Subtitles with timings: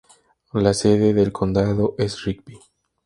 [0.55, 2.57] La sede del condado es Rigby.